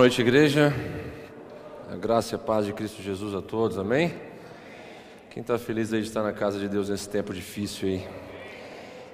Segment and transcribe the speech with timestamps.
[0.00, 0.72] noite, igreja.
[1.92, 4.14] A graça e a paz de Cristo Jesus a todos, amém?
[5.28, 8.08] Quem está feliz aí de estar na casa de Deus nesse tempo difícil aí?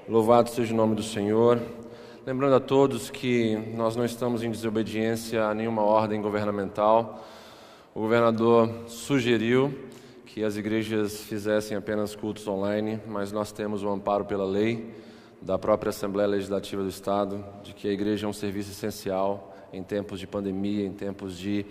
[0.09, 1.61] Louvado seja o nome do Senhor.
[2.25, 7.27] Lembrando a todos que nós não estamos em desobediência a nenhuma ordem governamental.
[7.93, 9.77] O governador sugeriu
[10.25, 14.95] que as igrejas fizessem apenas cultos online, mas nós temos o amparo pela lei
[15.43, 19.83] da própria Assembleia Legislativa do Estado de que a igreja é um serviço essencial em
[19.83, 21.67] tempos de pandemia, em tempos de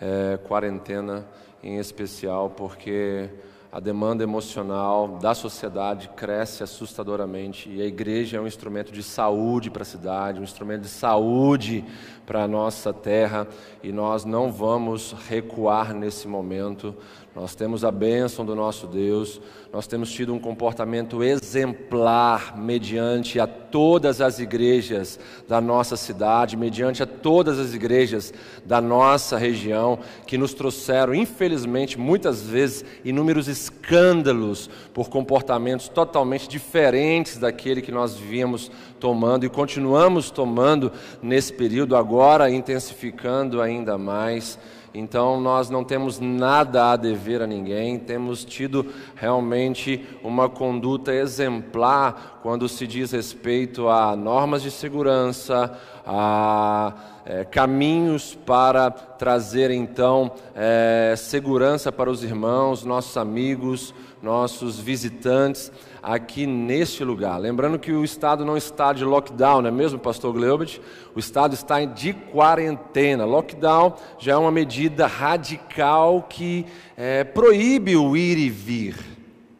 [0.00, 1.26] é, quarentena,
[1.62, 3.28] em especial porque
[3.72, 9.70] a demanda emocional da sociedade cresce assustadoramente e a igreja é um instrumento de saúde
[9.70, 11.84] para a cidade, um instrumento de saúde
[12.26, 13.46] para a nossa terra
[13.82, 16.94] e nós não vamos recuar nesse momento.
[17.36, 23.46] Nós temos a bênção do nosso Deus, nós temos tido um comportamento exemplar mediante a
[23.46, 28.32] todas as igrejas da nossa cidade, mediante a todas as igrejas
[28.64, 37.36] da nossa região, que nos trouxeram, infelizmente, muitas vezes, inúmeros escândalos por comportamentos totalmente diferentes
[37.36, 44.58] daquele que nós vivíamos tomando e continuamos tomando nesse período, agora intensificando ainda mais.
[44.98, 52.40] Então nós não temos nada a dever a ninguém, temos tido realmente uma conduta exemplar
[52.42, 56.94] quando se diz respeito a normas de segurança, a
[57.28, 66.46] é, caminhos para trazer então é, segurança para os irmãos, nossos amigos, nossos visitantes aqui
[66.46, 67.36] neste lugar.
[67.40, 70.80] Lembrando que o Estado não está de lockdown, não é mesmo, pastor Gleubert?
[71.16, 73.24] O Estado está de quarentena.
[73.24, 76.64] Lockdown já é uma medida radical que
[76.96, 79.16] é, proíbe o ir e vir.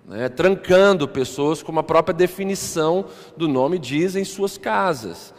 [0.06, 5.34] Né, trancando pessoas, como a própria definição do nome diz, em suas casas.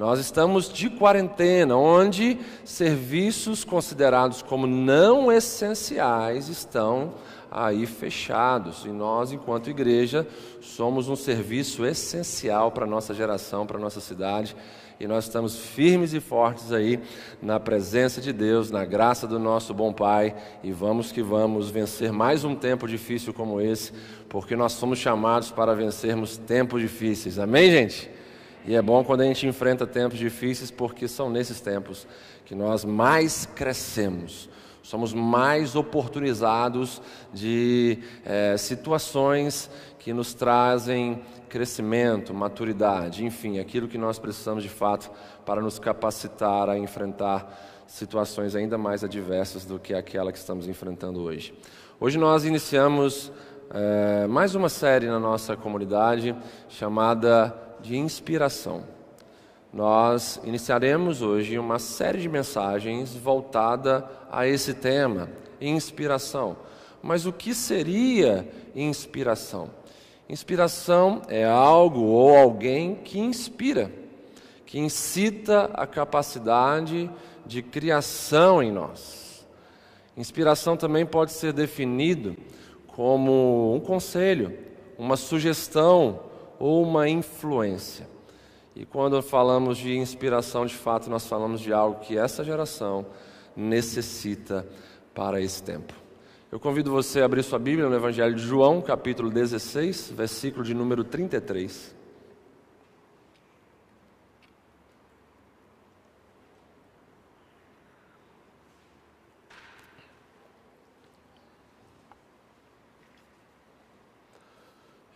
[0.00, 7.12] Nós estamos de quarentena, onde serviços considerados como não essenciais estão
[7.50, 8.86] aí fechados.
[8.86, 10.26] E nós, enquanto igreja,
[10.62, 14.56] somos um serviço essencial para a nossa geração, para a nossa cidade.
[14.98, 16.98] E nós estamos firmes e fortes aí
[17.42, 20.34] na presença de Deus, na graça do nosso bom Pai.
[20.64, 23.92] E vamos que vamos vencer mais um tempo difícil como esse,
[24.30, 27.38] porque nós somos chamados para vencermos tempos difíceis.
[27.38, 28.19] Amém, gente?
[28.66, 32.06] E é bom quando a gente enfrenta tempos difíceis, porque são nesses tempos
[32.44, 34.48] que nós mais crescemos
[34.82, 37.00] somos mais oportunizados
[37.32, 45.10] de é, situações que nos trazem crescimento, maturidade, enfim, aquilo que nós precisamos de fato
[45.44, 51.20] para nos capacitar a enfrentar situações ainda mais adversas do que aquela que estamos enfrentando
[51.20, 51.52] hoje.
[51.98, 53.32] Hoje nós iniciamos
[53.72, 56.34] é, mais uma série na nossa comunidade
[56.68, 58.84] chamada de inspiração.
[59.72, 65.30] Nós iniciaremos hoje uma série de mensagens voltada a esse tema,
[65.60, 66.56] inspiração.
[67.02, 69.70] Mas o que seria inspiração?
[70.28, 73.90] Inspiração é algo ou alguém que inspira,
[74.66, 77.10] que incita a capacidade
[77.46, 79.46] de criação em nós.
[80.16, 82.36] Inspiração também pode ser definido
[82.88, 84.56] como um conselho,
[84.98, 86.29] uma sugestão
[86.60, 88.06] ou uma influência.
[88.76, 93.06] E quando falamos de inspiração, de fato, nós falamos de algo que essa geração
[93.56, 94.66] necessita
[95.14, 95.94] para esse tempo.
[96.52, 100.74] Eu convido você a abrir sua Bíblia no Evangelho de João, capítulo 16, versículo de
[100.74, 101.96] número 33.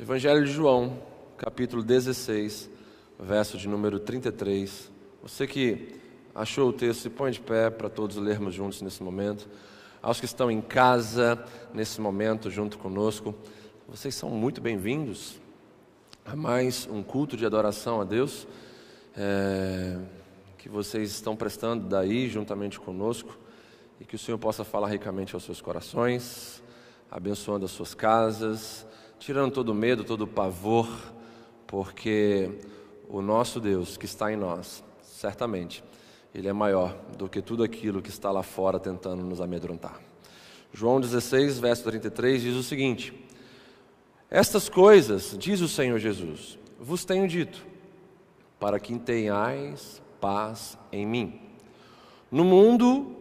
[0.00, 0.99] Evangelho de João,
[1.37, 2.71] capítulo 16,
[3.19, 4.91] verso de número 33.
[5.22, 6.00] Você que
[6.34, 9.49] achou o texto, se põe de pé para todos lermos juntos nesse momento.
[10.00, 11.43] Aos que estão em casa
[11.73, 13.34] nesse momento junto conosco,
[13.89, 15.41] vocês são muito bem-vindos
[16.25, 18.47] a mais um culto de adoração a Deus
[19.17, 19.99] é,
[20.59, 23.37] que vocês estão prestando daí juntamente conosco
[24.00, 26.62] e que o Senhor possa falar ricamente aos seus corações,
[27.11, 28.87] abençoando as suas casas,
[29.19, 30.88] tirando todo o medo, todo o pavor,
[31.66, 32.50] porque
[33.08, 35.82] o nosso Deus que está em nós, certamente,
[36.34, 40.00] Ele é maior do que tudo aquilo que está lá fora tentando nos amedrontar.
[40.72, 43.12] João 16, verso 33 diz o seguinte:
[44.31, 47.64] Estas coisas, diz o Senhor Jesus, vos tenho dito,
[48.58, 51.40] para que tenhais paz em mim.
[52.31, 53.14] No mundo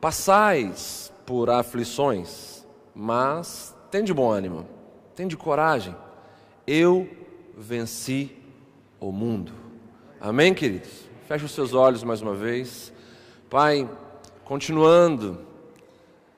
[0.00, 2.64] passais por aflições,
[2.94, 4.66] mas tende bom ânimo,
[5.16, 5.96] tende coragem.
[6.66, 7.08] Eu
[7.56, 8.36] venci
[8.98, 9.52] o mundo.
[10.20, 11.08] Amém, queridos?
[11.26, 12.92] Feche os seus olhos mais uma vez.
[13.48, 13.88] Pai,
[14.44, 15.40] continuando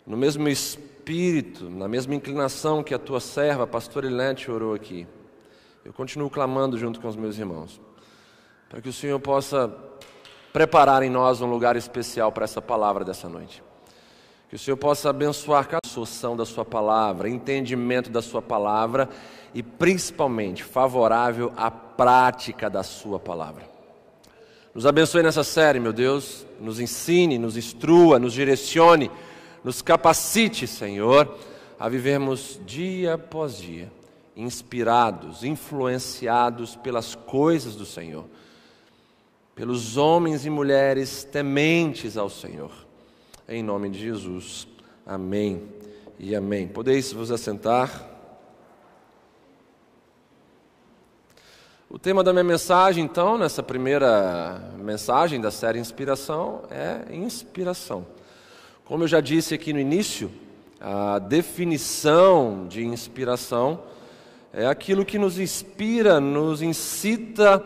[0.06, 5.06] no mesmo espírito, na mesma inclinação que a tua serva, a pastora Ilete, orou aqui.
[5.84, 7.80] Eu continuo clamando junto com os meus irmãos,
[8.68, 9.74] para que o Senhor possa
[10.52, 13.62] preparar em nós um lugar especial para essa palavra dessa noite.
[14.48, 19.08] Que o Senhor possa abençoar cada absorção da Sua palavra, entendimento da Sua palavra
[19.54, 23.70] e principalmente favorável à prática da Sua palavra.
[24.74, 29.10] Nos abençoe nessa série, meu Deus, nos ensine, nos instrua, nos direcione,
[29.62, 31.36] nos capacite, Senhor,
[31.78, 33.92] a vivermos dia após dia,
[34.34, 38.24] inspirados, influenciados pelas coisas do Senhor,
[39.54, 42.72] pelos homens e mulheres tementes ao Senhor.
[43.46, 44.66] Em nome de Jesus.
[45.04, 45.62] Amém
[46.18, 46.66] e amém.
[46.66, 48.11] Podeis vos assentar.
[51.94, 58.06] O tema da minha mensagem, então, nessa primeira mensagem da série Inspiração, é inspiração.
[58.86, 60.32] Como eu já disse aqui no início,
[60.80, 63.78] a definição de inspiração
[64.54, 67.62] é aquilo que nos inspira, nos incita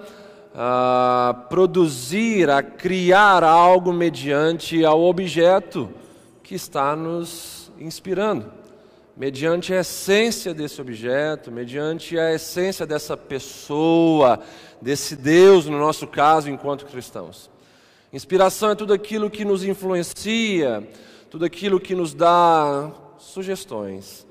[0.52, 5.88] a produzir, a criar algo mediante ao objeto
[6.42, 8.65] que está nos inspirando
[9.16, 14.40] mediante a essência desse objeto, mediante a essência dessa pessoa,
[14.80, 17.50] desse Deus, no nosso caso, enquanto cristãos.
[18.12, 20.86] Inspiração é tudo aquilo que nos influencia,
[21.30, 24.26] tudo aquilo que nos dá sugestões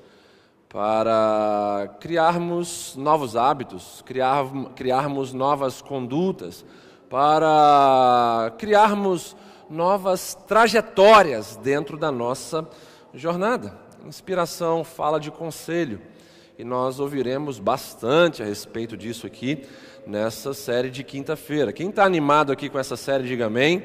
[0.68, 4.44] para criarmos novos hábitos, criar,
[4.74, 6.64] criarmos novas condutas,
[7.08, 9.36] para criarmos
[9.68, 12.68] novas trajetórias dentro da nossa
[13.14, 13.85] jornada.
[14.06, 16.00] Inspiração fala de conselho
[16.56, 19.66] e nós ouviremos bastante a respeito disso aqui
[20.06, 21.72] nessa série de quinta-feira.
[21.72, 23.84] Quem está animado aqui com essa série, diga amém.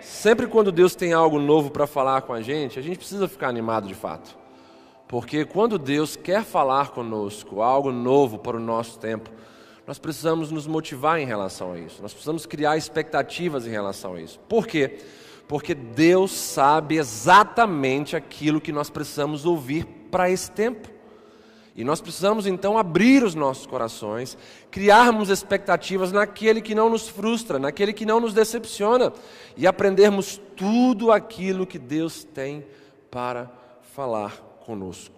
[0.00, 3.48] Sempre quando Deus tem algo novo para falar com a gente, a gente precisa ficar
[3.48, 4.36] animado de fato.
[5.06, 9.30] Porque quando Deus quer falar conosco algo novo para o nosso tempo,
[9.86, 12.02] nós precisamos nos motivar em relação a isso.
[12.02, 14.40] Nós precisamos criar expectativas em relação a isso.
[14.48, 14.88] Por quê?
[14.88, 15.04] porque
[15.74, 20.88] Deus sabe exatamente aquilo que nós precisamos ouvir para esse tempo.
[21.76, 24.38] E nós precisamos então abrir os nossos corações,
[24.70, 29.12] criarmos expectativas naquele que não nos frustra, naquele que não nos decepciona,
[29.56, 32.64] e aprendermos tudo aquilo que Deus tem
[33.10, 33.50] para
[33.94, 35.14] falar conosco.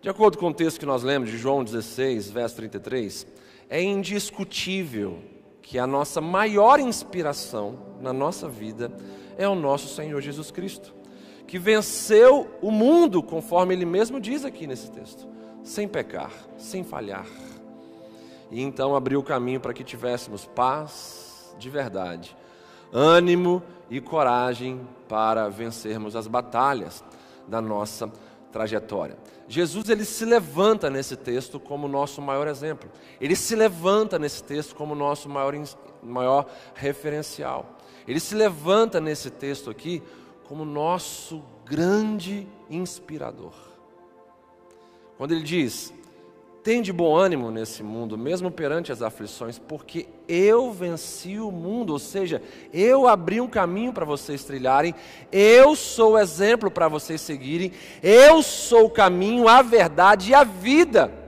[0.00, 3.26] De acordo com o texto que nós lemos de João 16, verso 33,
[3.68, 5.18] é indiscutível
[5.60, 8.90] que a nossa maior inspiração na nossa vida
[9.38, 10.92] é o nosso Senhor Jesus Cristo,
[11.46, 15.26] que venceu o mundo, conforme ele mesmo diz aqui nesse texto,
[15.62, 17.26] sem pecar, sem falhar.
[18.50, 22.36] E então abriu o caminho para que tivéssemos paz de verdade,
[22.92, 27.02] ânimo e coragem para vencermos as batalhas
[27.46, 28.10] da nossa
[28.52, 29.16] trajetória.
[29.46, 32.90] Jesus ele se levanta nesse texto como nosso maior exemplo.
[33.20, 35.54] Ele se levanta nesse texto como nosso maior,
[36.02, 37.77] maior referencial.
[38.08, 40.02] Ele se levanta nesse texto aqui
[40.44, 43.52] como nosso grande inspirador.
[45.18, 45.92] Quando ele diz:
[46.64, 51.92] Tem de bom ânimo nesse mundo, mesmo perante as aflições, porque eu venci o mundo,
[51.92, 54.94] ou seja, eu abri um caminho para vocês trilharem,
[55.30, 60.44] eu sou o exemplo para vocês seguirem, eu sou o caminho, a verdade e a
[60.44, 61.27] vida.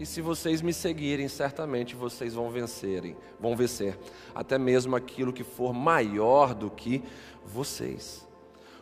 [0.00, 3.98] E se vocês me seguirem, certamente vocês vão vencerem, vão vencer
[4.34, 7.04] até mesmo aquilo que for maior do que
[7.44, 8.26] vocês.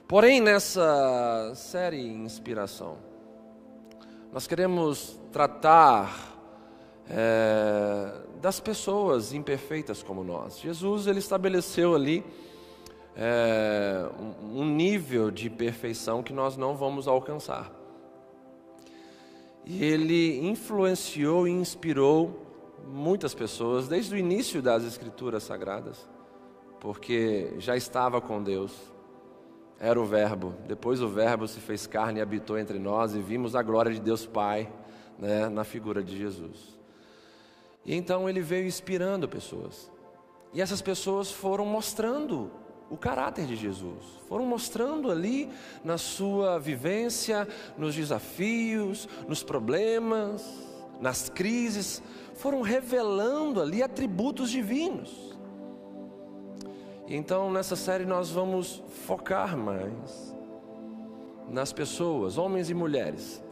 [0.06, 2.98] Porém, nessa série Inspiração,
[4.32, 6.38] nós queremos tratar
[7.10, 10.60] é, das pessoas imperfeitas como nós.
[10.60, 12.24] Jesus ele estabeleceu ali
[13.16, 14.08] é,
[14.40, 17.76] um nível de perfeição que nós não vamos alcançar.
[19.70, 22.40] E ele influenciou e inspirou
[22.86, 26.08] muitas pessoas desde o início das Escrituras Sagradas,
[26.80, 28.74] porque já estava com Deus,
[29.78, 30.54] era o Verbo.
[30.66, 34.00] Depois o Verbo se fez carne e habitou entre nós e vimos a glória de
[34.00, 34.72] Deus Pai
[35.18, 36.78] né, na figura de Jesus.
[37.84, 39.92] E então ele veio inspirando pessoas.
[40.54, 42.50] E essas pessoas foram mostrando
[42.90, 44.04] o caráter de Jesus.
[44.28, 45.50] Foram mostrando ali
[45.84, 50.44] na sua vivência, nos desafios, nos problemas,
[51.00, 52.02] nas crises,
[52.34, 55.36] foram revelando ali atributos divinos.
[57.06, 60.36] Então, nessa série, nós vamos focar mais
[61.48, 63.42] nas pessoas, homens e mulheres,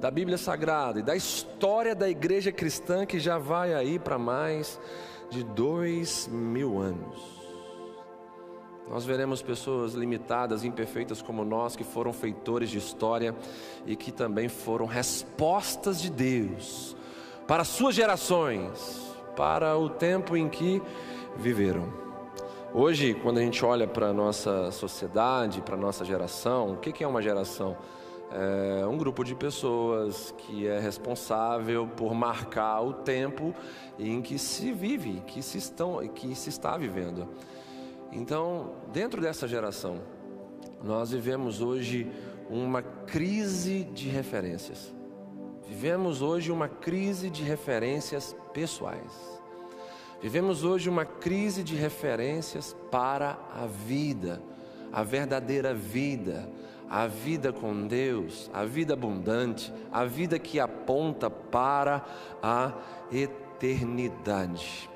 [0.00, 4.80] da Bíblia Sagrada e da história da igreja cristã que já vai aí para mais
[5.30, 7.37] de dois mil anos.
[8.90, 13.34] Nós veremos pessoas limitadas, imperfeitas como nós, que foram feitores de história
[13.86, 16.96] e que também foram respostas de Deus
[17.46, 20.82] para suas gerações, para o tempo em que
[21.36, 21.92] viveram.
[22.72, 27.02] Hoje, quando a gente olha para a nossa sociedade, para a nossa geração, o que
[27.02, 27.76] é uma geração?
[28.30, 33.54] É um grupo de pessoas que é responsável por marcar o tempo
[33.98, 37.26] em que se vive, que se, estão, que se está vivendo.
[38.12, 40.00] Então, dentro dessa geração,
[40.82, 42.10] nós vivemos hoje
[42.48, 44.92] uma crise de referências.
[45.68, 49.38] Vivemos hoje uma crise de referências pessoais.
[50.20, 54.42] Vivemos hoje uma crise de referências para a vida,
[54.92, 56.50] a verdadeira vida,
[56.88, 62.04] a vida com Deus, a vida abundante, a vida que aponta para
[62.42, 62.72] a
[63.12, 64.88] eternidade.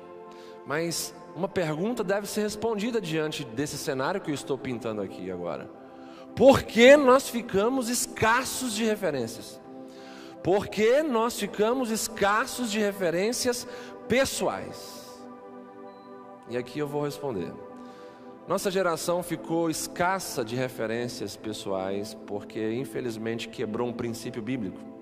[0.65, 5.69] Mas uma pergunta deve ser respondida diante desse cenário que eu estou pintando aqui agora.
[6.35, 9.61] Por que nós ficamos escassos de referências?
[10.43, 13.67] Por que nós ficamos escassos de referências
[14.07, 15.03] pessoais?
[16.49, 17.53] E aqui eu vou responder.
[18.47, 24.92] Nossa geração ficou escassa de referências pessoais porque, infelizmente, quebrou um princípio bíblico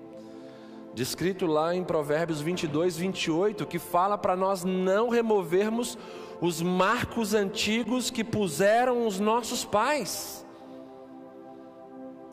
[0.94, 5.96] descrito lá em Provérbios 22, 28, que fala para nós não removermos
[6.40, 10.44] os marcos antigos que puseram os nossos pais.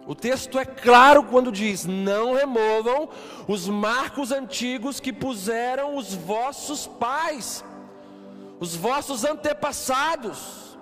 [0.06, 3.10] O texto é claro quando diz: não removam
[3.48, 7.64] os marcos antigos que puseram os vossos pais,
[8.60, 10.78] os vossos antepassados,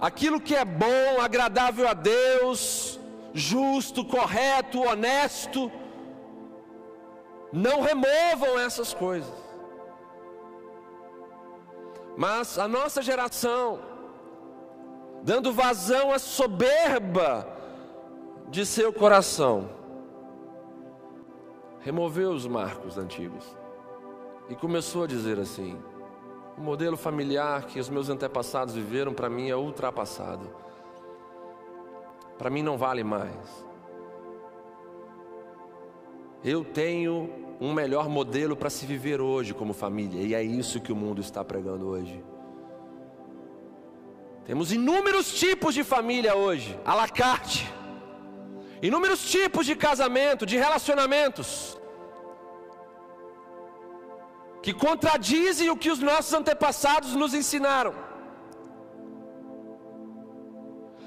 [0.00, 3.00] aquilo que é bom, agradável a Deus,
[3.32, 5.72] justo, correto, honesto
[7.52, 9.42] não removam essas coisas.
[12.16, 13.80] Mas a nossa geração,
[15.22, 17.46] dando vazão à soberba
[18.48, 19.70] de seu coração,
[21.80, 23.44] removeu os marcos antigos
[24.48, 25.78] e começou a dizer assim:
[26.56, 30.48] o modelo familiar que os meus antepassados viveram para mim é ultrapassado,
[32.38, 33.66] para mim não vale mais.
[36.44, 40.92] Eu tenho um melhor modelo para se viver hoje como família, e é isso que
[40.92, 42.22] o mundo está pregando hoje.
[44.44, 47.72] Temos inúmeros tipos de família hoje, à la carte,
[48.82, 51.78] inúmeros tipos de casamento, de relacionamentos,
[54.60, 57.94] que contradizem o que os nossos antepassados nos ensinaram.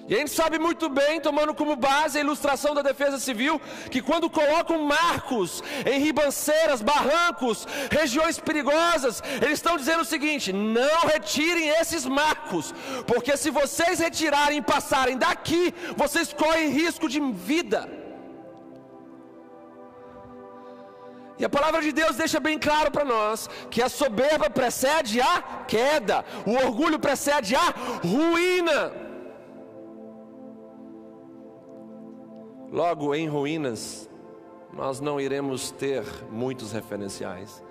[0.08, 3.60] E a gente sabe muito bem, tomando como base a ilustração da defesa civil,
[3.90, 11.08] que quando colocam marcos em ribanceiras, barrancos, regiões perigosas, eles estão dizendo o seguinte: não
[11.08, 12.72] retirem esses marcos,
[13.08, 17.90] porque se vocês retirarem e passarem daqui, vocês correm risco de vida.
[21.38, 25.42] E a palavra de Deus deixa bem claro para nós que a soberba precede a
[25.68, 29.05] queda, o orgulho precede a ruína.
[32.76, 34.10] Logo, em ruínas,
[34.74, 37.64] nós não iremos ter muitos referenciais.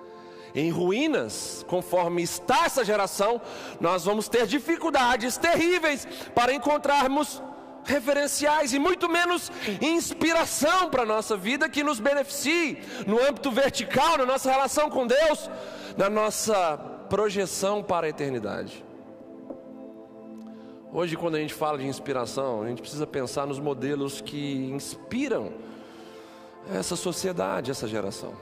[0.54, 3.38] Em ruínas, conforme está essa geração,
[3.78, 7.42] nós vamos ter dificuldades terríveis para encontrarmos
[7.84, 14.16] referenciais e muito menos inspiração para a nossa vida que nos beneficie no âmbito vertical,
[14.16, 15.50] na nossa relação com Deus,
[15.98, 16.78] na nossa
[17.10, 18.82] projeção para a eternidade.
[20.96, 25.52] Hoje, quando a gente fala de inspiração, a gente precisa pensar nos modelos que inspiram
[26.72, 28.32] essa sociedade, essa geração.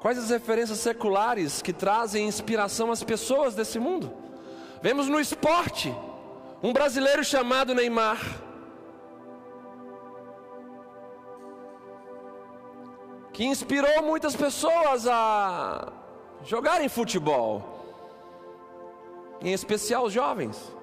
[0.00, 4.12] Quais as referências seculares que trazem inspiração às pessoas desse mundo?
[4.82, 5.94] Vemos no esporte
[6.60, 8.18] um brasileiro chamado Neymar.
[13.32, 15.92] Que inspirou muitas pessoas a
[16.42, 17.75] jogarem futebol
[19.40, 20.74] em especial os jovens.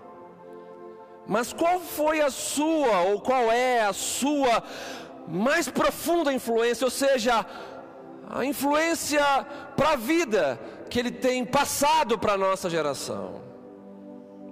[1.26, 4.64] Mas qual foi a sua, ou qual é a sua
[5.28, 7.46] mais profunda influência, ou seja,
[8.30, 9.24] a influência
[9.76, 13.42] para a vida que ele tem passado para a nossa geração?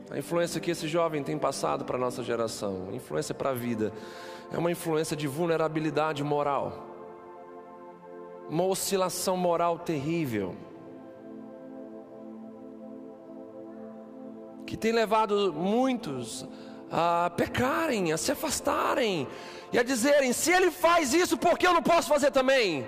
[0.09, 3.93] A influência que esse jovem tem passado para a nossa geração, influência para a vida,
[4.51, 6.85] é uma influência de vulnerabilidade moral,
[8.49, 10.55] uma oscilação moral terrível.
[14.71, 16.47] Que tem levado muitos
[16.89, 19.27] a pecarem, a se afastarem
[19.69, 22.87] e a dizerem: se ele faz isso, por que eu não posso fazer também?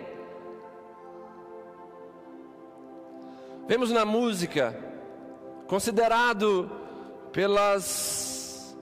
[3.68, 4.74] Vemos na música
[5.68, 6.72] considerado
[7.34, 8.78] pelas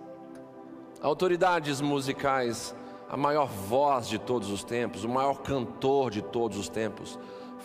[1.02, 2.76] autoridades musicais
[3.10, 7.18] a maior voz de todos os tempos, o maior cantor de todos os tempos,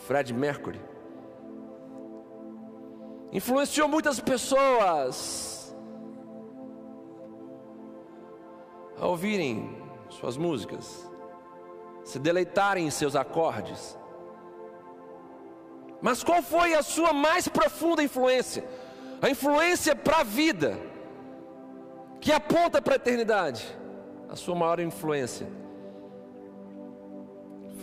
[0.06, 0.95] Fred Mercury.
[3.32, 5.74] Influenciou muitas pessoas
[8.98, 11.10] a ouvirem suas músicas,
[12.04, 13.98] se deleitarem em seus acordes.
[16.00, 18.64] Mas qual foi a sua mais profunda influência?
[19.20, 20.78] A influência para a vida,
[22.20, 23.76] que aponta para a eternidade
[24.28, 25.46] a sua maior influência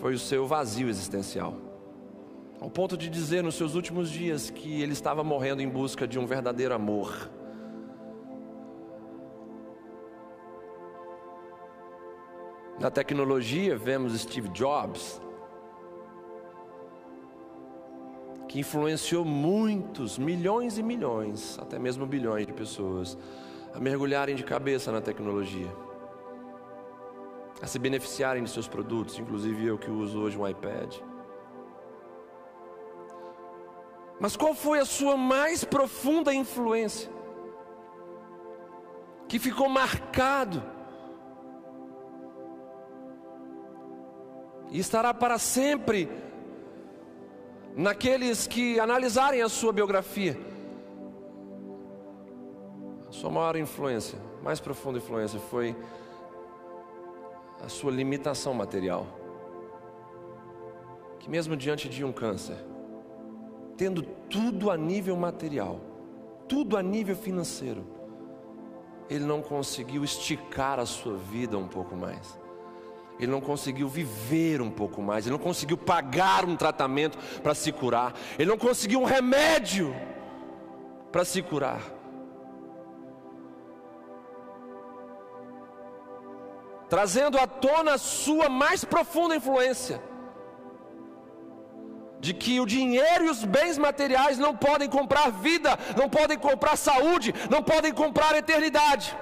[0.04, 1.56] foi o seu vazio existencial.
[2.64, 6.18] Ao ponto de dizer nos seus últimos dias que ele estava morrendo em busca de
[6.18, 7.30] um verdadeiro amor.
[12.80, 15.22] Na tecnologia, vemos Steve Jobs,
[18.48, 23.18] que influenciou muitos, milhões e milhões, até mesmo bilhões de pessoas,
[23.74, 25.68] a mergulharem de cabeça na tecnologia
[27.62, 31.13] a se beneficiarem de seus produtos, inclusive eu que uso hoje um iPad.
[34.24, 37.12] Mas qual foi a sua mais profunda influência?
[39.28, 40.64] Que ficou marcado
[44.72, 46.10] e estará para sempre
[47.76, 50.40] naqueles que analisarem a sua biografia.
[53.10, 55.76] A sua maior influência, mais profunda influência foi
[57.62, 59.06] a sua limitação material.
[61.20, 62.72] Que mesmo diante de um câncer,
[63.78, 65.80] tendo tudo a nível material,
[66.48, 67.86] tudo a nível financeiro,
[69.10, 72.38] ele não conseguiu esticar a sua vida um pouco mais.
[73.20, 77.72] Ele não conseguiu viver um pouco mais, ele não conseguiu pagar um tratamento para se
[77.72, 79.94] curar, ele não conseguiu um remédio
[81.12, 81.82] para se curar.
[86.94, 90.00] trazendo à tona a sua mais profunda influência
[92.24, 96.78] de que o dinheiro e os bens materiais não podem comprar vida, não podem comprar
[96.78, 99.14] saúde, não podem comprar eternidade.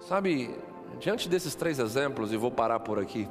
[0.00, 0.58] Sabe,
[0.98, 3.28] diante desses três exemplos, e vou parar por aqui,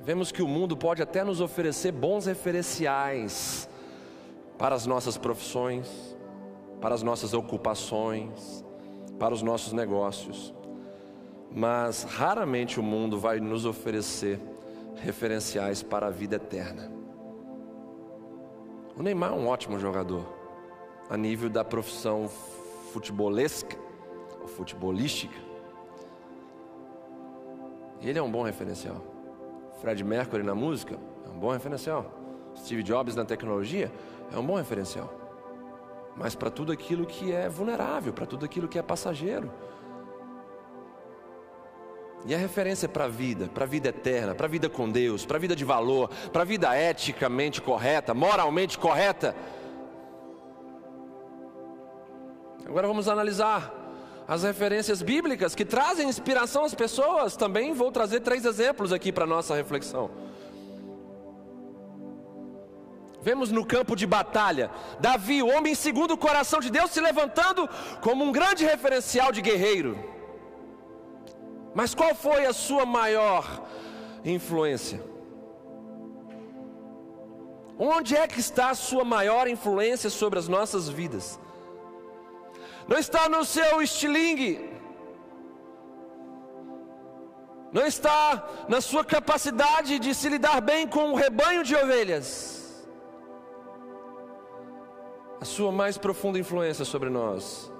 [0.00, 3.68] vemos que o mundo pode até nos oferecer bons referenciais
[4.56, 6.16] para as nossas profissões,
[6.80, 8.64] para as nossas ocupações,
[9.18, 10.55] para os nossos negócios.
[11.58, 14.38] Mas raramente o mundo vai nos oferecer
[14.96, 16.92] referenciais para a vida eterna.
[18.94, 20.26] O Neymar é um ótimo jogador,
[21.08, 22.28] a nível da profissão
[22.92, 23.74] futebolesca
[24.42, 25.34] ou futebolística.
[28.02, 29.02] Ele é um bom referencial.
[29.80, 32.12] Fred Mercury na música é um bom referencial.
[32.54, 33.90] Steve Jobs na tecnologia
[34.30, 35.26] é um bom referencial
[36.16, 39.52] mas para tudo aquilo que é vulnerável, para tudo aquilo que é passageiro.
[42.26, 45.24] E a referência para a vida, para a vida eterna, para a vida com Deus,
[45.24, 49.34] para a vida de valor, para a vida eticamente correta, moralmente correta.
[52.66, 53.72] Agora vamos analisar
[54.26, 57.36] as referências bíblicas que trazem inspiração às pessoas.
[57.36, 60.10] Também vou trazer três exemplos aqui para nossa reflexão.
[63.22, 67.68] Vemos no campo de batalha Davi, o homem segundo o coração de Deus, se levantando
[68.00, 70.15] como um grande referencial de guerreiro.
[71.78, 73.44] Mas qual foi a sua maior
[74.24, 74.98] influência?
[77.78, 81.38] Onde é que está a sua maior influência sobre as nossas vidas?
[82.88, 84.70] Não está no seu estilingue,
[87.72, 92.56] não está na sua capacidade de se lidar bem com um rebanho de ovelhas
[95.40, 97.70] a sua mais profunda influência sobre nós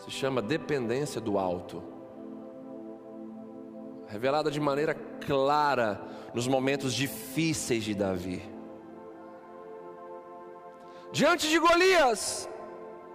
[0.00, 1.97] se chama dependência do alto.
[4.08, 6.00] Revelada de maneira clara
[6.34, 8.42] nos momentos difíceis de Davi.
[11.12, 12.48] Diante de Golias,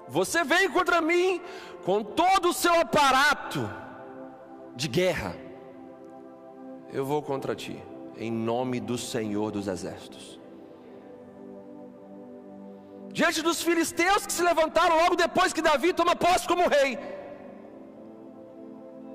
[0.08, 1.41] você vem contra mim
[1.84, 3.69] com todo o seu aparato
[4.75, 5.36] de guerra.
[6.91, 7.82] Eu vou contra ti,
[8.17, 10.43] em nome do Senhor dos Exércitos
[13.13, 16.97] diante dos filisteus que se levantaram logo depois que Davi toma posse como rei.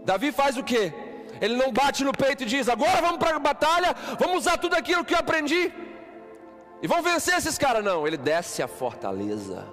[0.04, 0.92] Davi faz o que?
[1.40, 4.74] Ele não bate no peito e diz: Agora vamos para a batalha, vamos usar tudo
[4.74, 5.72] aquilo que eu aprendi
[6.80, 7.84] e vamos vencer esses caras.
[7.84, 9.66] Não, ele desce a fortaleza.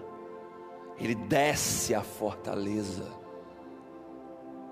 [0.97, 3.12] Ele desce a fortaleza.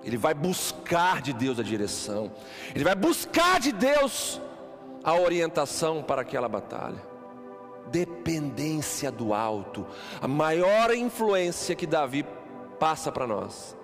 [0.02, 2.32] Ele vai buscar de Deus a direção.
[2.74, 4.40] Ele vai buscar de Deus
[5.02, 7.02] a orientação para aquela batalha.
[7.90, 9.86] Dependência do alto,
[10.20, 12.26] a maior influência que Davi
[12.80, 13.76] passa para nós.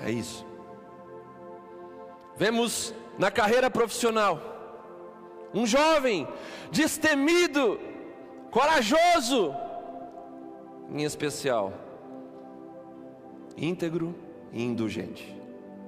[0.00, 0.46] É isso.
[2.36, 4.52] Vemos na carreira profissional
[5.54, 6.26] um jovem
[6.70, 7.78] destemido,
[8.50, 9.54] corajoso,
[10.90, 11.72] em especial,
[13.56, 14.14] íntegro
[14.52, 15.42] e indulgente.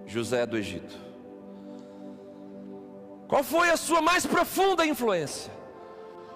[0.07, 0.95] José do Egito.
[3.27, 5.51] Qual foi a sua mais profunda influência?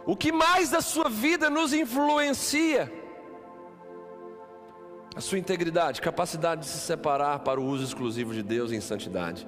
[0.06, 2.90] O que mais da sua vida nos influencia?
[5.14, 9.46] A sua integridade, capacidade de se separar para o uso exclusivo de Deus em santidade.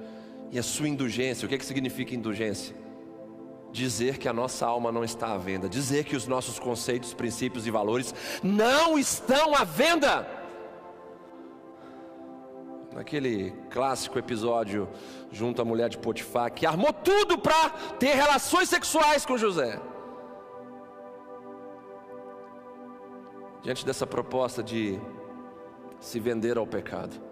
[0.50, 2.74] E a sua indulgência, o que, é que significa indulgência?
[3.70, 7.66] Dizer que a nossa alma não está à venda, dizer que os nossos conceitos, princípios
[7.68, 10.26] e valores não estão à venda.
[12.92, 14.88] Naquele clássico episódio
[15.30, 19.80] junto à mulher de Potifar, que armou tudo para ter relações sexuais com José.
[23.62, 24.98] Diante dessa proposta de
[26.00, 27.29] se vender ao pecado,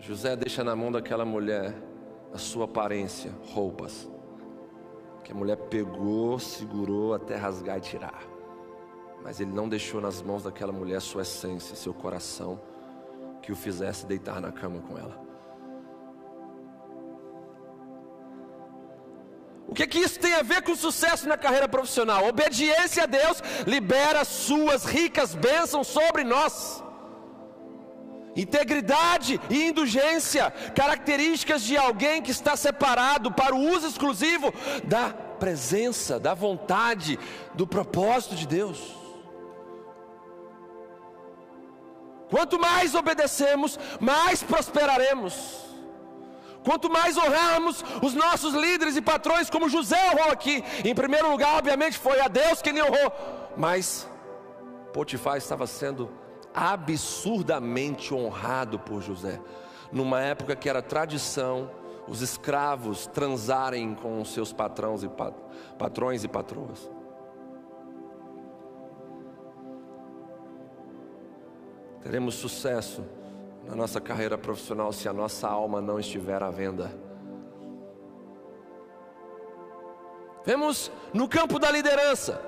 [0.00, 1.74] José deixa na mão daquela mulher
[2.32, 4.08] a sua aparência, roupas,
[5.22, 8.22] que a mulher pegou, segurou até rasgar e tirar.
[9.22, 12.58] Mas ele não deixou nas mãos daquela mulher sua essência, seu coração,
[13.42, 15.20] que o fizesse deitar na cama com ela.
[19.68, 22.26] O que, que isso tem a ver com sucesso na carreira profissional?
[22.26, 26.82] Obediência a Deus libera suas ricas bênçãos sobre nós.
[28.40, 36.18] Integridade e indulgência, características de alguém que está separado para o uso exclusivo da presença,
[36.18, 37.18] da vontade,
[37.52, 38.78] do propósito de Deus.
[42.30, 45.34] Quanto mais obedecemos, mais prosperaremos.
[46.64, 51.58] Quanto mais honrarmos os nossos líderes e patrões, como José honrou aqui, em primeiro lugar,
[51.58, 53.12] obviamente, foi a Deus quem lhe honrou,
[53.54, 54.08] mas
[54.94, 56.10] Potifar estava sendo
[56.54, 59.40] absurdamente honrado por José,
[59.92, 61.70] numa época que era tradição
[62.10, 65.32] os escravos transarem com os seus patrões e, pat...
[65.78, 66.90] patrões e patroas.
[72.00, 73.04] Teremos sucesso
[73.64, 76.90] na nossa carreira profissional se a nossa alma não estiver à venda.
[80.44, 82.40] Vemos no campo da liderança,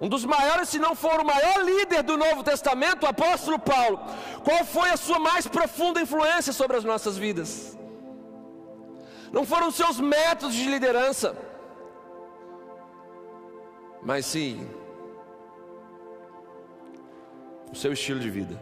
[0.00, 4.00] um dos maiores, se não for o maior líder do Novo Testamento, o apóstolo Paulo.
[4.42, 7.78] Qual foi a sua mais profunda influência sobre as nossas vidas?
[9.32, 11.36] Não foram seus métodos de liderança,
[14.02, 14.68] mas sim
[17.72, 18.60] o seu estilo de vida.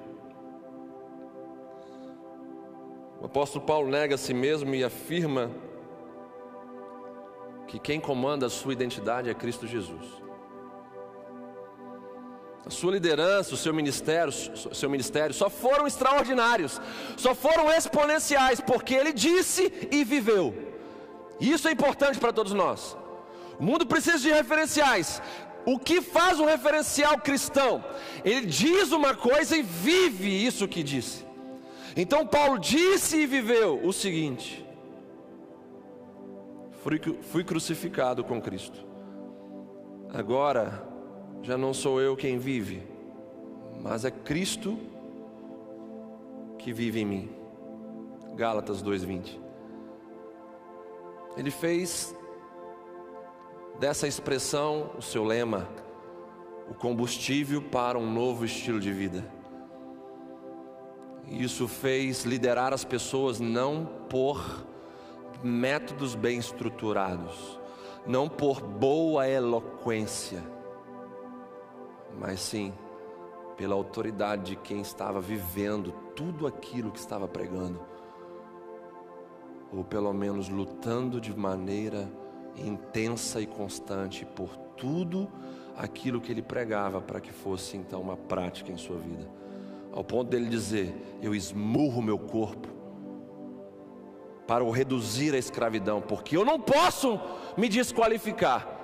[3.21, 5.51] O apóstolo Paulo nega a si mesmo e afirma
[7.67, 10.22] que quem comanda a sua identidade é Cristo Jesus.
[12.65, 16.81] A sua liderança, o seu ministério, seu ministério só foram extraordinários,
[17.17, 20.55] só foram exponenciais, porque ele disse e viveu.
[21.41, 22.97] Isso é importante para todos nós.
[23.59, 25.21] O mundo precisa de referenciais.
[25.67, 27.85] O que faz um referencial cristão?
[28.25, 31.27] Ele diz uma coisa e vive isso que disse.
[31.97, 34.65] Então Paulo disse e viveu o seguinte:
[36.83, 38.87] fui, fui crucificado com Cristo.
[40.13, 40.92] Agora
[41.43, 42.83] já não sou eu quem vive,
[43.81, 44.79] mas é Cristo
[46.59, 47.31] que vive em mim.
[48.35, 49.41] Gálatas 2:20.
[51.37, 52.15] Ele fez
[53.81, 55.69] dessa expressão o seu lema,
[56.71, 59.25] o combustível para um novo estilo de vida.
[61.27, 64.65] Isso fez liderar as pessoas não por
[65.43, 67.59] métodos bem estruturados,
[68.07, 70.43] não por boa eloquência,
[72.19, 72.73] mas sim
[73.57, 77.81] pela autoridade de quem estava vivendo tudo aquilo que estava pregando,
[79.73, 82.11] ou pelo menos lutando de maneira
[82.57, 85.31] intensa e constante por tudo
[85.77, 89.29] aquilo que ele pregava para que fosse então uma prática em sua vida.
[89.93, 92.69] Ao ponto dele dizer: Eu esmurro meu corpo
[94.47, 97.19] para o reduzir à escravidão, porque eu não posso
[97.57, 98.82] me desqualificar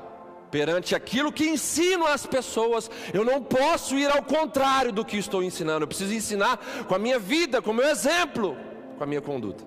[0.51, 2.91] perante aquilo que ensino às pessoas.
[3.13, 5.85] Eu não posso ir ao contrário do que estou ensinando.
[5.85, 8.57] Eu preciso ensinar com a minha vida, com o meu exemplo,
[8.97, 9.65] com a minha conduta.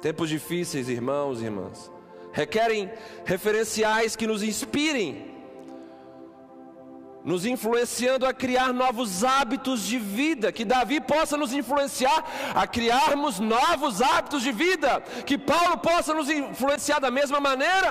[0.00, 1.90] Tempos difíceis, irmãos e irmãs,
[2.32, 2.90] requerem
[3.24, 5.27] referenciais que nos inspirem
[7.28, 13.38] nos influenciando a criar novos hábitos de vida, que Davi possa nos influenciar a criarmos
[13.38, 17.90] novos hábitos de vida, que Paulo possa nos influenciar da mesma maneira.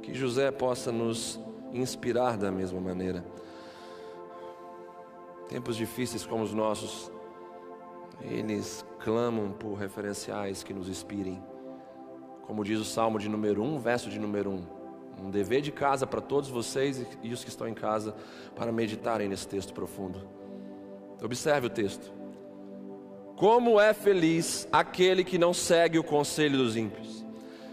[0.00, 1.40] Que José possa nos
[1.72, 3.26] inspirar da mesma maneira.
[5.48, 7.10] Tempos difíceis como os nossos,
[8.20, 11.51] eles clamam por referenciais que nos inspirem.
[12.42, 14.82] Como diz o Salmo de número 1, verso de número 1.
[15.24, 18.14] Um dever de casa para todos vocês e os que estão em casa
[18.56, 20.26] para meditarem nesse texto profundo.
[21.22, 22.12] Observe o texto.
[23.36, 27.24] Como é feliz aquele que não segue o conselho dos ímpios,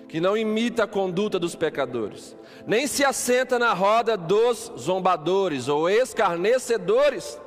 [0.07, 5.89] que não imita a conduta dos pecadores, nem se assenta na roda dos zombadores ou
[5.89, 7.39] escarnecedores.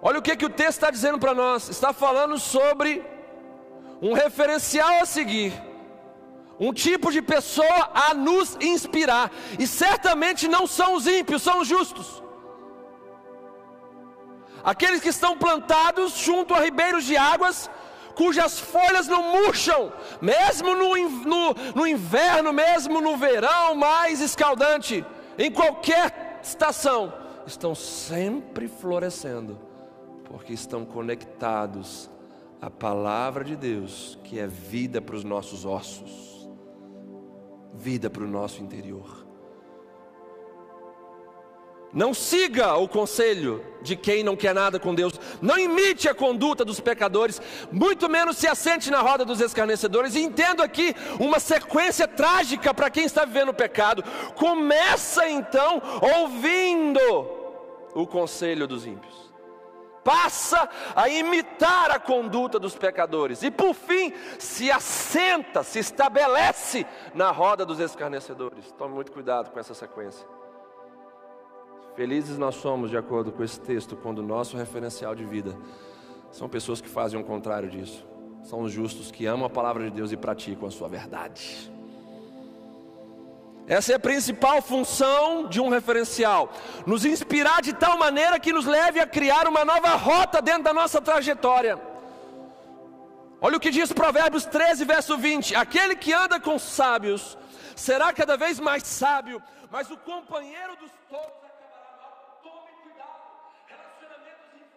[0.00, 3.02] Olha o que, que o texto está dizendo para nós: está falando sobre
[4.00, 5.52] um referencial a seguir,
[6.58, 11.68] um tipo de pessoa a nos inspirar, e certamente não são os ímpios, são os
[11.68, 12.22] justos.
[14.64, 17.70] Aqueles que estão plantados junto a ribeiros de águas,
[18.14, 25.04] cujas folhas não murcham, mesmo no, no, no inverno, mesmo no verão mais escaldante,
[25.38, 27.12] em qualquer estação,
[27.46, 29.60] estão sempre florescendo,
[30.24, 32.10] porque estão conectados
[32.60, 36.48] à palavra de Deus, que é vida para os nossos ossos,
[37.74, 39.26] vida para o nosso interior.
[41.96, 45.14] Não siga o conselho de quem não quer nada com Deus.
[45.40, 47.40] Não imite a conduta dos pecadores,
[47.72, 50.14] muito menos se assente na roda dos escarnecedores.
[50.14, 54.04] E entendo aqui uma sequência trágica para quem está vivendo o pecado.
[54.34, 55.80] Começa então
[56.20, 57.00] ouvindo
[57.94, 59.25] o conselho dos ímpios.
[60.06, 63.42] Passa a imitar a conduta dos pecadores.
[63.42, 68.70] E por fim, se assenta, se estabelece na roda dos escarnecedores.
[68.78, 70.24] Tome muito cuidado com essa sequência.
[71.96, 75.58] Felizes nós somos, de acordo com esse texto, quando o nosso referencial de vida
[76.30, 78.06] são pessoas que fazem o contrário disso.
[78.44, 81.75] São os justos que amam a palavra de Deus e praticam a sua verdade.
[83.68, 86.52] Essa é a principal função de um referencial:
[86.86, 90.72] nos inspirar de tal maneira que nos leve a criar uma nova rota dentro da
[90.72, 91.78] nossa trajetória.
[93.40, 97.36] Olha o que diz Provérbios 13, verso 20: Aquele que anda com sábios
[97.74, 101.45] será cada vez mais sábio, mas o companheiro dos tolos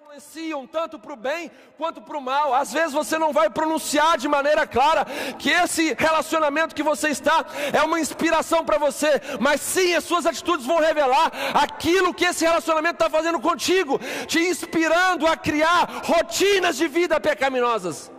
[0.10, 2.52] influenciam tanto para o bem quanto para o mal.
[2.56, 5.06] Às vezes você não vai pronunciar de maneira clara
[5.38, 10.26] que esse relacionamento que você está é uma inspiração para você, mas sim as suas
[10.26, 16.76] atitudes vão revelar aquilo que esse relacionamento está fazendo contigo, te inspirando a criar rotinas
[16.76, 18.12] de vida pecaminosas.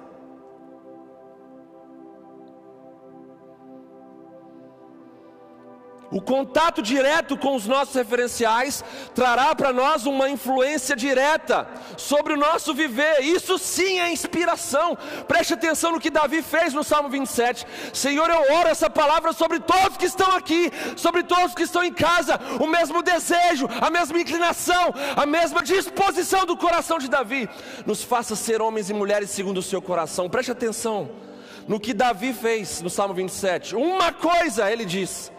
[6.11, 12.37] O contato direto com os nossos referenciais trará para nós uma influência direta sobre o
[12.37, 13.21] nosso viver.
[13.21, 14.99] Isso sim é inspiração.
[15.29, 17.65] Preste atenção no que Davi fez no Salmo 27.
[17.93, 21.93] Senhor, eu oro essa palavra sobre todos que estão aqui, sobre todos que estão em
[21.93, 27.49] casa, o mesmo desejo, a mesma inclinação, a mesma disposição do coração de Davi.
[27.87, 30.29] Nos faça ser homens e mulheres segundo o seu coração.
[30.29, 31.09] Preste atenção
[31.69, 33.77] no que Davi fez no Salmo 27.
[33.77, 35.31] Uma coisa ele diz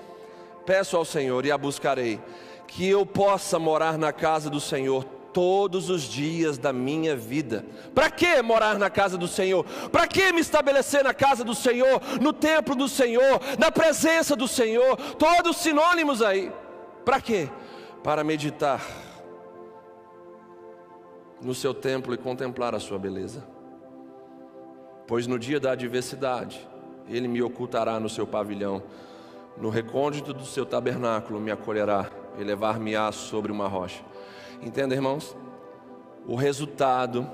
[0.66, 2.20] Peço ao Senhor e a buscarei,
[2.68, 7.66] que eu possa morar na casa do Senhor todos os dias da minha vida.
[7.94, 9.66] Para que morar na casa do Senhor?
[9.92, 14.48] Para que me estabelecer na casa do Senhor, no templo do Senhor, na presença do
[14.48, 14.96] Senhor?
[15.16, 16.52] Todos sinônimos aí.
[17.04, 17.50] Para quê?
[18.04, 18.82] Para meditar
[21.42, 23.44] no seu templo e contemplar a sua beleza.
[25.08, 26.68] Pois no dia da adversidade,
[27.10, 28.84] ele me ocultará no seu pavilhão
[29.58, 34.04] no recôndito do seu tabernáculo me acolherá e levar-me-á sobre uma rocha.
[34.62, 35.36] Entenda, irmãos?
[36.26, 37.30] O resultado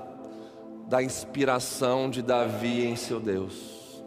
[0.86, 4.02] da inspiração de Davi em seu Deus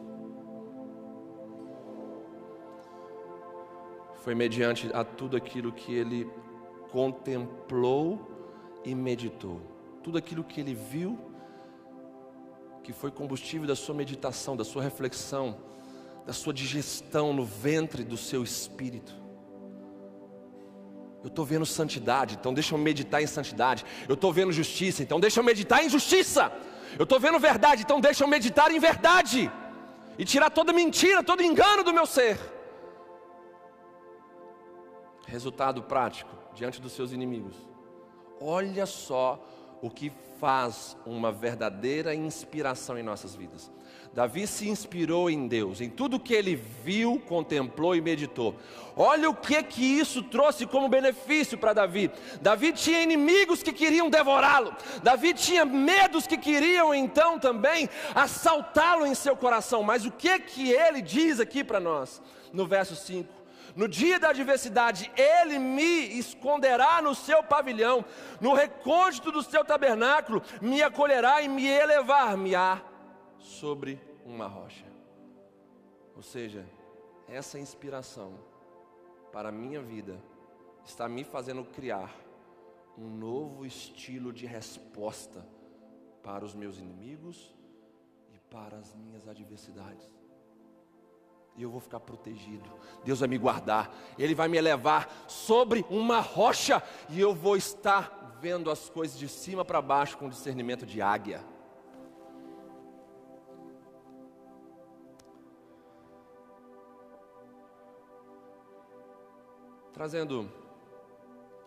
[4.21, 6.29] foi mediante a tudo aquilo que ele
[6.91, 8.27] contemplou
[8.83, 9.61] e meditou,
[10.03, 11.17] tudo aquilo que ele viu,
[12.83, 15.55] que foi combustível da sua meditação, da sua reflexão
[16.25, 19.21] da sua digestão no ventre do seu espírito.
[21.23, 23.85] Eu estou vendo santidade, então deixa eu meditar em santidade.
[24.07, 26.51] Eu estou vendo justiça, então deixa eu meditar em justiça.
[26.97, 29.51] Eu estou vendo verdade, então deixa eu meditar em verdade.
[30.17, 32.39] E tirar toda mentira, todo engano do meu ser.
[35.27, 37.55] Resultado prático diante dos seus inimigos.
[38.39, 39.39] Olha só
[39.81, 43.71] o que faz uma verdadeira inspiração em nossas vidas.
[44.13, 48.57] Davi se inspirou em Deus, em tudo que ele viu, contemplou e meditou.
[48.93, 52.11] Olha o que que isso trouxe como benefício para Davi.
[52.41, 54.75] Davi tinha inimigos que queriam devorá-lo.
[55.01, 59.81] Davi tinha medos que queriam então também assaltá-lo em seu coração.
[59.81, 62.21] Mas o que que ele diz aqui para nós
[62.51, 63.33] no verso 5?
[63.77, 68.03] No dia da adversidade, ele me esconderá no seu pavilhão,
[68.41, 72.90] no recôndito do seu tabernáculo, me acolherá e me elevar-me-á
[73.41, 74.85] sobre uma rocha.
[76.15, 76.65] Ou seja,
[77.27, 78.33] essa inspiração
[79.31, 80.21] para a minha vida
[80.85, 82.13] está me fazendo criar
[82.97, 85.45] um novo estilo de resposta
[86.21, 87.55] para os meus inimigos
[88.33, 90.09] e para as minhas adversidades.
[91.55, 92.69] E eu vou ficar protegido.
[93.03, 93.93] Deus vai me guardar.
[94.17, 99.27] Ele vai me elevar sobre uma rocha e eu vou estar vendo as coisas de
[99.27, 101.43] cima para baixo com discernimento de águia.
[110.01, 110.49] Trazendo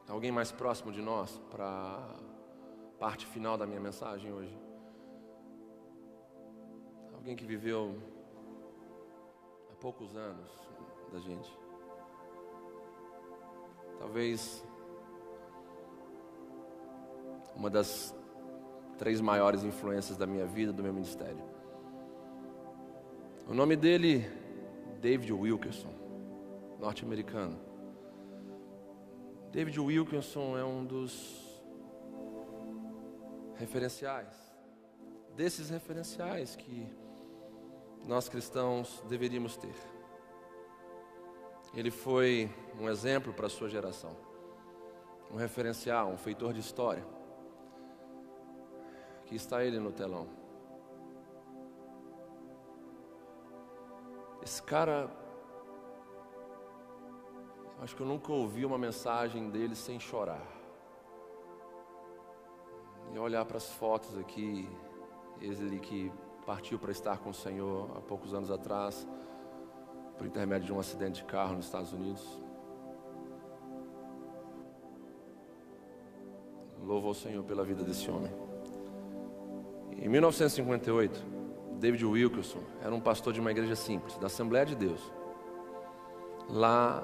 [0.08, 4.58] alguém mais próximo de nós para a parte final da minha mensagem hoje.
[7.14, 7.96] Alguém que viveu
[9.70, 10.50] há poucos anos
[11.12, 11.48] da gente.
[14.00, 14.66] Talvez
[17.54, 18.12] uma das
[18.98, 21.44] três maiores influências da minha vida, do meu ministério.
[23.48, 24.28] O nome dele,
[25.00, 25.94] David Wilkerson,
[26.80, 27.73] norte-americano.
[29.54, 31.62] David Wilkinson é um dos
[33.54, 34.34] referenciais,
[35.36, 36.92] desses referenciais que
[38.04, 39.76] nós cristãos deveríamos ter.
[41.72, 44.16] Ele foi um exemplo para a sua geração,
[45.30, 47.06] um referencial, um feitor de história.
[49.20, 50.26] Aqui está ele no telão.
[54.42, 55.08] Esse cara
[57.82, 60.46] Acho que eu nunca ouvi uma mensagem dele sem chorar.
[63.12, 64.68] E olhar para as fotos aqui,
[65.40, 66.10] ele que
[66.46, 69.06] partiu para estar com o Senhor há poucos anos atrás,
[70.16, 72.40] por intermédio de um acidente de carro nos Estados Unidos.
[76.82, 78.32] Louvo ao Senhor pela vida desse homem.
[79.96, 81.24] Em 1958,
[81.78, 85.00] David Wilkerson era um pastor de uma igreja simples, da Assembleia de Deus.
[86.48, 87.02] Lá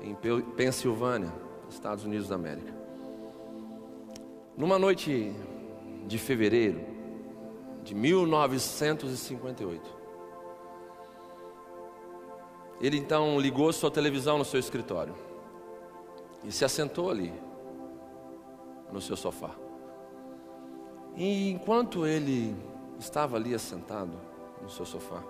[0.00, 0.16] em
[0.56, 1.32] Pensilvânia,
[1.68, 2.72] Estados Unidos da América.
[4.56, 5.34] Numa noite
[6.06, 6.80] de fevereiro
[7.82, 10.04] de 1958,
[12.80, 15.14] ele então ligou sua televisão no seu escritório
[16.44, 17.32] e se assentou ali
[18.92, 19.50] no seu sofá.
[21.16, 22.54] E enquanto ele
[22.98, 24.18] estava ali assentado
[24.62, 25.22] no seu sofá,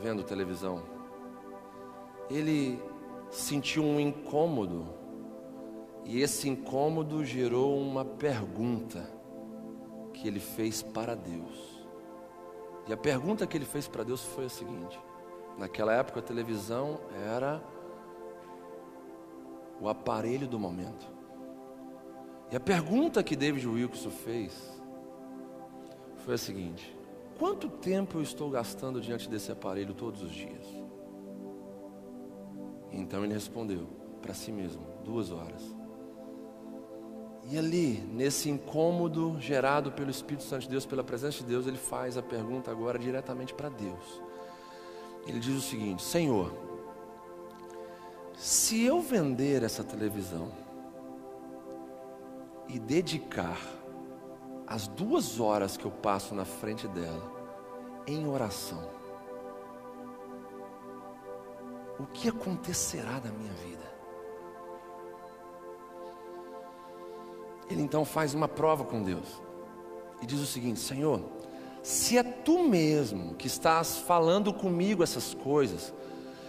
[0.00, 0.82] vendo televisão,
[2.30, 2.80] ele
[3.30, 4.86] sentiu um incômodo,
[6.04, 9.08] e esse incômodo gerou uma pergunta
[10.12, 11.74] que ele fez para Deus.
[12.86, 14.98] E a pergunta que ele fez para Deus foi a seguinte:
[15.58, 17.62] naquela época a televisão era
[19.80, 21.06] o aparelho do momento.
[22.50, 24.82] E a pergunta que David Wilson fez
[26.18, 26.96] foi a seguinte:
[27.38, 30.83] quanto tempo eu estou gastando diante desse aparelho todos os dias?
[32.94, 33.86] Então ele respondeu
[34.22, 35.62] para si mesmo: duas horas.
[37.50, 41.76] E ali, nesse incômodo gerado pelo Espírito Santo de Deus, pela presença de Deus, ele
[41.76, 44.22] faz a pergunta agora diretamente para Deus.
[45.26, 46.52] Ele diz o seguinte: Senhor,
[48.36, 50.50] se eu vender essa televisão
[52.68, 53.60] e dedicar
[54.66, 57.32] as duas horas que eu passo na frente dela
[58.06, 58.88] em oração,
[61.98, 63.84] o que acontecerá da minha vida?
[67.70, 69.42] Ele então faz uma prova com Deus
[70.20, 71.22] e diz o seguinte: Senhor,
[71.82, 75.92] se é tu mesmo que estás falando comigo essas coisas,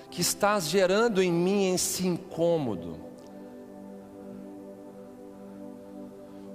[0.10, 3.00] que estás gerando em mim esse incômodo,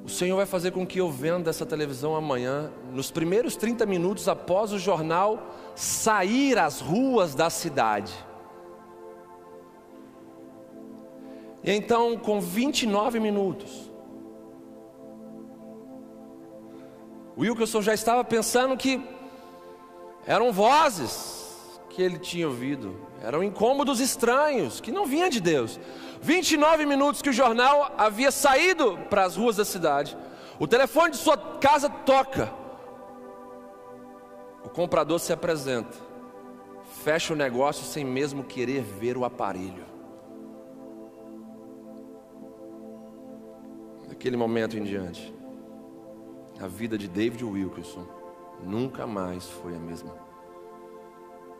[0.04, 4.28] o Senhor vai fazer com que eu venda essa televisão amanhã, nos primeiros 30 minutos
[4.28, 8.12] após o jornal sair às ruas da cidade.
[11.62, 13.90] E então, com 29 minutos,
[17.36, 19.02] Wilkerson já estava pensando que
[20.26, 22.96] eram vozes que ele tinha ouvido.
[23.22, 25.78] Eram incômodos estranhos, que não vinham de Deus.
[26.22, 30.16] 29 minutos que o jornal havia saído para as ruas da cidade.
[30.58, 32.52] O telefone de sua casa toca.
[34.64, 35.96] O comprador se apresenta.
[37.02, 39.89] Fecha o negócio sem mesmo querer ver o aparelho.
[44.20, 45.32] Daquele momento em diante,
[46.60, 48.06] a vida de David Wilkerson
[48.62, 50.14] nunca mais foi a mesma.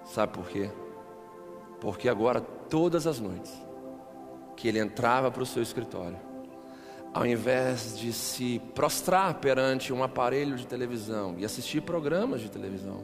[0.04, 0.70] Sabe por quê?
[1.80, 3.50] Porque agora, todas as noites,
[4.58, 6.18] que ele entrava para o seu escritório,
[7.14, 13.02] ao invés de se prostrar perante um aparelho de televisão e assistir programas de televisão,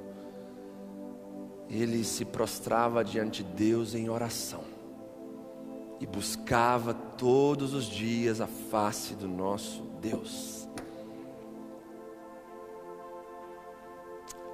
[1.70, 4.65] ele se prostrava diante de Deus em oração
[6.01, 10.68] e buscava todos os dias a face do nosso Deus.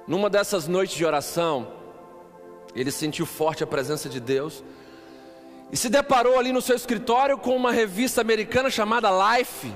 [0.07, 1.67] Numa dessas noites de oração,
[2.75, 4.63] ele sentiu forte a presença de Deus
[5.71, 9.73] e se deparou ali no seu escritório com uma revista americana chamada Life,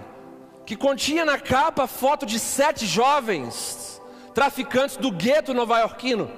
[0.65, 4.01] que continha na capa a foto de sete jovens
[4.33, 6.29] traficantes do gueto nova-iorquino.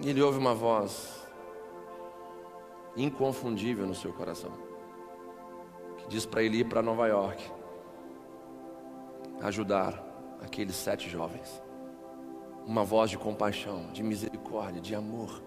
[0.00, 1.17] E ele ouve uma voz
[3.02, 4.52] inconfundível no seu coração,
[5.98, 7.42] que diz para ele ir para Nova York,
[9.40, 10.04] ajudar
[10.42, 11.62] aqueles sete jovens
[12.68, 15.42] uma voz de compaixão, de misericórdia, de amor.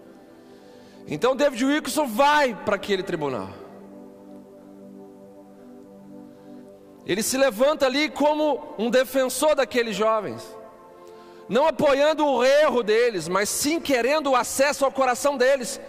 [1.08, 3.50] Então David Wilkerson vai para aquele tribunal.
[7.06, 10.44] Ele se levanta ali como um defensor daqueles jovens,
[11.48, 15.80] não apoiando o erro deles, mas sim querendo o acesso ao coração deles.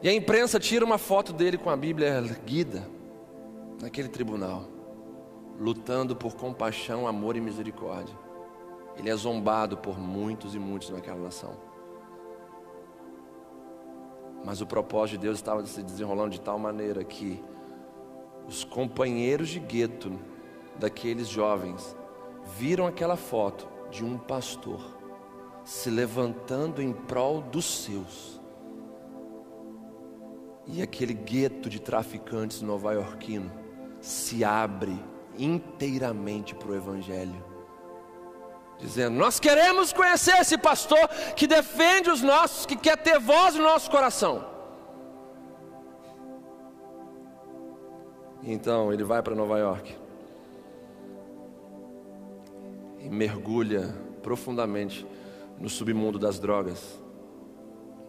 [0.00, 2.88] E a imprensa tira uma foto dele com a Bíblia erguida
[3.82, 4.64] naquele tribunal,
[5.58, 8.14] lutando por compaixão, amor e misericórdia.
[8.96, 11.56] Ele é zombado por muitos e muitos naquela nação.
[14.44, 17.42] Mas o propósito de Deus estava se desenrolando de tal maneira que
[18.46, 20.18] os companheiros de gueto
[20.78, 21.96] daqueles jovens
[22.56, 24.96] viram aquela foto de um pastor
[25.64, 28.37] se levantando em prol dos seus.
[30.68, 33.50] E aquele gueto de traficantes nova-iorquino
[34.00, 34.96] se abre
[35.36, 37.48] inteiramente para o Evangelho
[38.78, 43.62] dizendo: Nós queremos conhecer esse pastor que defende os nossos, que quer ter voz no
[43.62, 44.44] nosso coração.
[48.42, 49.94] Então ele vai para Nova York
[53.00, 55.06] e mergulha profundamente
[55.58, 56.98] no submundo das drogas,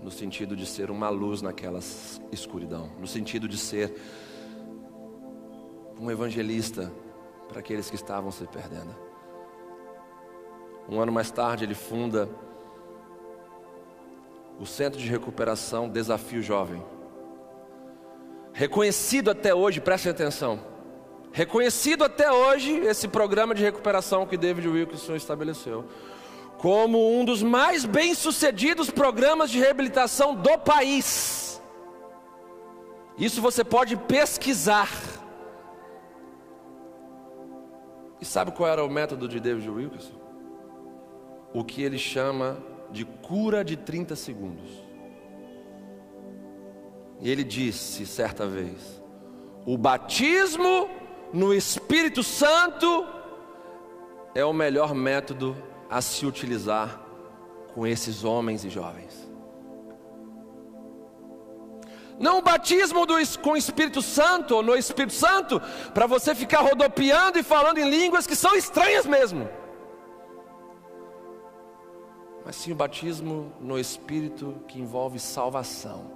[0.02, 1.80] no sentido de ser uma luz naquela
[2.32, 3.94] escuridão, no sentido de ser
[6.00, 6.92] um evangelista
[7.48, 8.96] para aqueles que estavam se perdendo.
[10.88, 12.30] Um ano mais tarde, ele funda
[14.60, 16.84] o Centro de Recuperação Desafio Jovem.
[18.54, 20.60] Reconhecido até hoje, preste atenção.
[21.32, 25.86] Reconhecido até hoje esse programa de recuperação que David Wilkerson estabeleceu
[26.60, 31.60] como um dos mais bem-sucedidos programas de reabilitação do país.
[33.18, 34.90] Isso você pode pesquisar.
[38.22, 40.20] E sabe qual era o método de David Wilkerson?
[41.54, 42.58] o que ele chama
[42.92, 44.70] de cura de 30 segundos.
[47.20, 49.02] E ele disse certa vez:
[49.66, 50.90] o batismo
[51.34, 53.06] no Espírito Santo
[54.34, 55.56] é o melhor método
[55.90, 57.00] a se utilizar
[57.74, 59.30] com esses homens e jovens.
[62.20, 65.62] Não o batismo do, com o Espírito Santo ou no Espírito Santo
[65.94, 69.50] para você ficar rodopiando e falando em línguas que são estranhas mesmo
[72.50, 76.14] mas sim o batismo no Espírito que envolve salvação,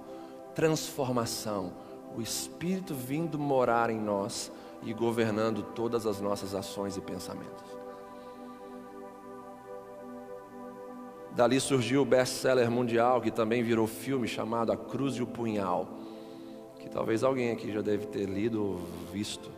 [0.52, 1.72] transformação,
[2.12, 4.50] o Espírito vindo morar em nós
[4.82, 7.73] e governando todas as nossas ações e pensamentos.
[11.34, 15.88] Dali surgiu o best-seller mundial que também virou filme chamado A Cruz e o Punhal,
[16.78, 18.80] que talvez alguém aqui já deve ter lido ou
[19.12, 19.50] visto.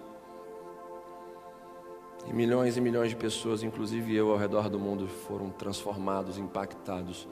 [2.26, 7.28] E milhões e milhões de pessoas, inclusive eu ao redor do mundo, foram transformados, impactados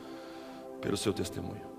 [0.81, 1.73] pelo seu testemunho.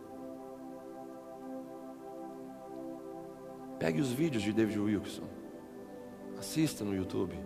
[3.78, 5.24] Pegue os vídeos de David Wilson,
[6.40, 7.38] assista no YouTube.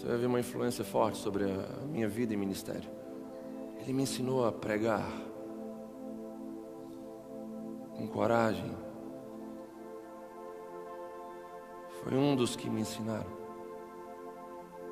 [0.00, 2.90] Você vai ver uma influência forte sobre a minha vida e ministério.
[3.82, 5.06] Ele me ensinou a pregar
[7.94, 8.74] com coragem,
[12.02, 13.30] Foi um dos que me ensinaram.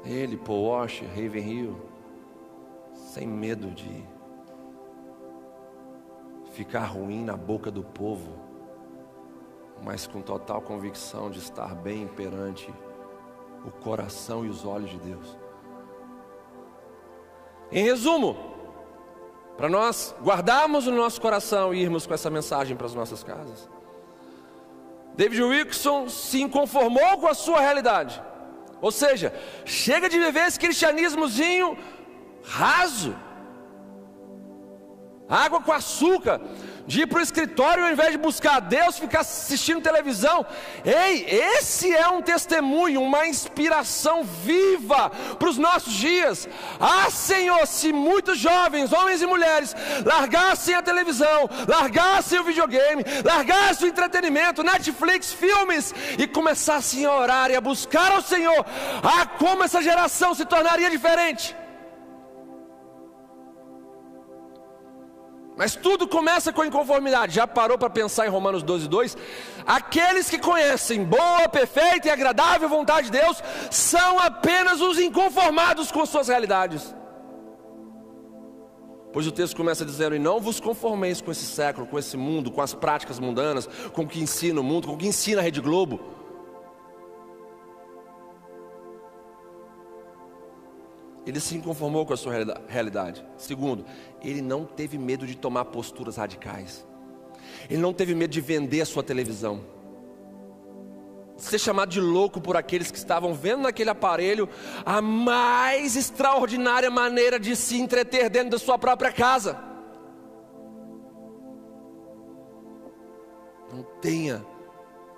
[0.05, 1.77] Ele, Paul Washer, Raven Hill,
[2.93, 4.05] sem medo de
[6.53, 8.37] ficar ruim na boca do povo,
[9.83, 12.71] mas com total convicção de estar bem perante
[13.65, 15.37] o coração e os olhos de Deus.
[17.71, 18.37] Em resumo,
[19.57, 23.69] para nós guardarmos no nosso coração e irmos com essa mensagem para as nossas casas.
[25.15, 28.23] David Wilson se inconformou com a sua realidade.
[28.81, 29.35] Ou seja,
[29.65, 31.77] chega de viver esse cristianismozinho
[32.45, 33.17] raso,
[35.29, 36.41] água com açúcar,
[36.89, 40.45] de ir para o escritório ao invés de buscar Deus, ficar assistindo televisão.
[40.83, 46.49] Ei, esse é um testemunho, uma inspiração viva para os nossos dias.
[46.81, 53.87] Ah, Senhor, se muitos jovens, homens e mulheres, largassem a televisão, largassem o videogame, largassem
[53.87, 58.65] o entretenimento, Netflix, filmes, e começassem a orar e a buscar ao Senhor,
[59.03, 61.55] ah, como essa geração se tornaria diferente.
[65.59, 67.35] Mas tudo começa com inconformidade.
[67.35, 69.17] Já parou para pensar em Romanos 12, 2?
[69.67, 76.07] Aqueles que conhecem boa, perfeita e agradável vontade de Deus são apenas os inconformados com
[76.07, 76.95] suas realidades.
[79.13, 82.53] Pois o texto começa dizendo: E não vos conformeis com esse século, com esse mundo,
[82.53, 85.43] com as práticas mundanas, com o que ensina o mundo, com o que ensina a
[85.43, 86.18] Rede Globo
[91.29, 92.33] Ele se conformou com a sua
[92.67, 93.23] realidade.
[93.37, 93.85] Segundo,
[94.23, 96.87] ele não teve medo de tomar posturas radicais.
[97.69, 99.61] Ele não teve medo de vender a sua televisão.
[101.37, 104.49] Ser chamado de louco por aqueles que estavam vendo naquele aparelho
[104.87, 109.61] a mais extraordinária maneira de se entreter dentro da sua própria casa.
[113.71, 114.43] Não tenha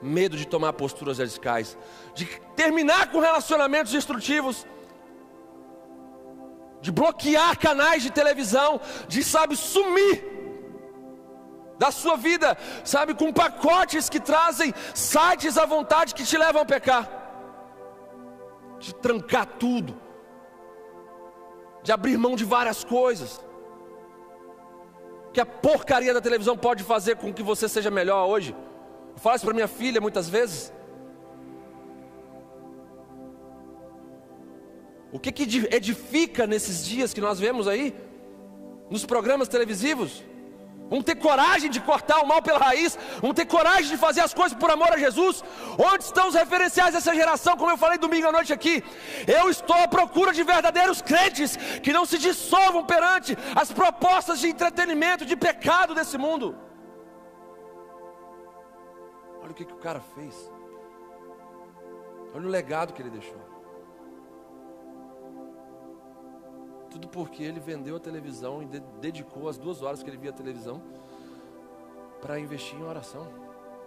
[0.03, 1.79] medo de tomar posturas radicais,
[2.17, 4.67] de terminar com relacionamentos destrutivos
[6.81, 10.25] de bloquear canais de televisão, de, sabe, sumir
[11.79, 16.65] da sua vida, sabe, com pacotes que trazem sites à vontade que te levam a
[16.65, 17.09] pecar,
[18.79, 19.99] de trancar tudo,
[21.83, 23.41] de abrir mão de várias coisas,
[25.33, 28.55] que a porcaria da televisão pode fazer com que você seja melhor hoje.
[29.15, 30.73] Eu falo isso para minha filha muitas vezes.
[35.13, 35.43] O que, que
[35.75, 37.95] edifica nesses dias que nós vemos aí?
[38.89, 40.25] Nos programas televisivos?
[40.89, 44.35] Vamos ter coragem de cortar o mal pela raiz, vamos ter coragem de fazer as
[44.35, 45.43] coisas por amor a Jesus.
[45.79, 47.57] Onde estão os referenciais dessa geração?
[47.57, 48.83] Como eu falei domingo à noite aqui,
[49.27, 54.49] eu estou à procura de verdadeiros crentes que não se dissolvam perante as propostas de
[54.49, 56.57] entretenimento, de pecado desse mundo.
[59.43, 60.35] Olha o que, que o cara fez,
[62.35, 63.50] olha o legado que ele deixou.
[66.91, 70.31] Tudo porque ele vendeu a televisão e de dedicou as duas horas que ele via
[70.31, 70.83] a televisão
[72.21, 73.27] para investir em oração.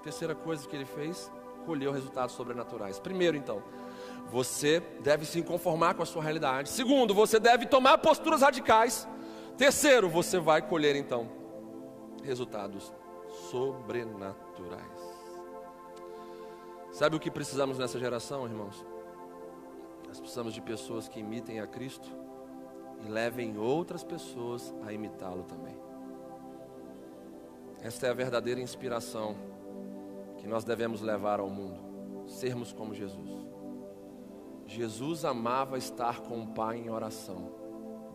[0.02, 1.32] Terceira coisa que ele fez,
[1.66, 3.00] colheu resultados sobrenaturais.
[3.00, 3.62] Primeiro, então,
[4.32, 6.70] você deve se conformar com a sua realidade.
[6.70, 9.08] Segundo, você deve tomar posturas radicais.
[9.58, 11.30] Terceiro, você vai colher então
[12.24, 12.94] resultados
[13.52, 15.14] sobrenaturais.
[16.92, 18.86] Sabe o que precisamos nessa geração, irmãos?
[20.08, 22.23] Nós precisamos de pessoas que imitem a Cristo
[23.06, 25.76] e levem outras pessoas a imitá-lo também.
[27.82, 29.36] Esta é a verdadeira inspiração
[30.38, 33.32] que nós devemos levar ao mundo, sermos como Jesus.
[34.66, 37.52] Jesus amava estar com o Pai em oração.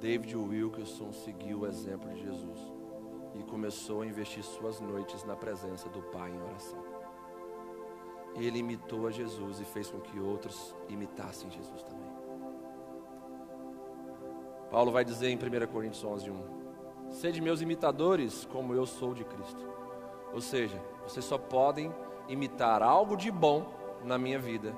[0.00, 2.58] David Wilkerson seguiu o exemplo de Jesus
[3.34, 6.82] e começou a investir suas noites na presença do Pai em oração.
[8.34, 12.07] Ele imitou a Jesus e fez com que outros imitassem Jesus também.
[14.70, 16.58] Paulo vai dizer em 1 Coríntios 11, 1:
[17.10, 19.66] Sede meus imitadores, como eu sou de Cristo.
[20.32, 21.92] Ou seja, vocês só podem
[22.28, 23.66] imitar algo de bom
[24.04, 24.74] na minha vida,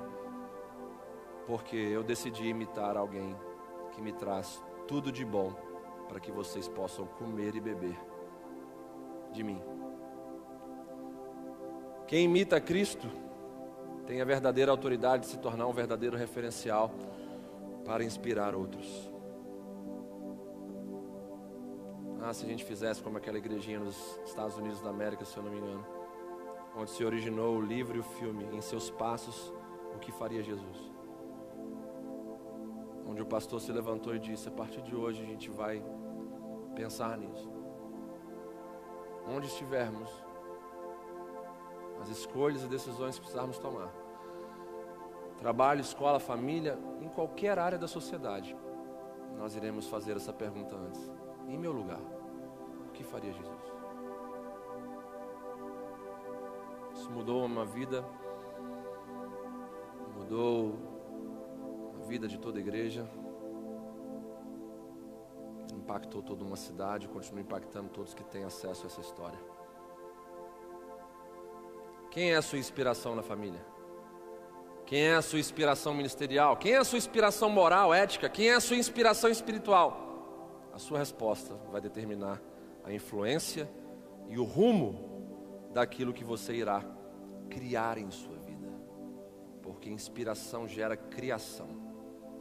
[1.45, 3.35] porque eu decidi imitar alguém
[3.91, 5.53] que me traz tudo de bom
[6.07, 7.99] para que vocês possam comer e beber
[9.31, 9.61] de mim.
[12.07, 13.07] Quem imita Cristo
[14.05, 16.91] tem a verdadeira autoridade de se tornar um verdadeiro referencial
[17.85, 19.10] para inspirar outros.
[22.23, 25.41] Ah, se a gente fizesse como aquela igrejinha nos Estados Unidos da América, se eu
[25.41, 25.83] não me engano,
[26.77, 29.51] onde se originou o livro e o filme, em seus passos,
[29.95, 30.91] o que faria Jesus.
[33.07, 35.83] Onde o pastor se levantou e disse: A partir de hoje a gente vai
[36.75, 37.51] pensar nisso.
[39.27, 40.09] Onde estivermos,
[42.01, 43.91] as escolhas e decisões que precisarmos tomar.
[45.39, 48.55] Trabalho, escola, família, em qualquer área da sociedade.
[49.35, 51.20] nós iremos fazer essa pergunta antes.
[51.47, 51.99] Em meu lugar,
[52.87, 53.61] o que faria Jesus?
[56.93, 58.05] Isso mudou uma vida,
[60.15, 60.77] mudou
[61.99, 63.09] a vida de toda a igreja,
[65.73, 69.39] impactou toda uma cidade, continua impactando todos que têm acesso a essa história.
[72.11, 73.65] Quem é a sua inspiração na família?
[74.85, 76.57] Quem é a sua inspiração ministerial?
[76.57, 78.27] Quem é a sua inspiração moral, ética?
[78.29, 80.10] Quem é a sua inspiração espiritual?
[80.81, 82.41] Sua resposta vai determinar
[82.83, 83.69] a influência
[84.27, 86.83] e o rumo daquilo que você irá
[87.51, 88.67] criar em sua vida.
[89.61, 91.67] Porque inspiração gera criação.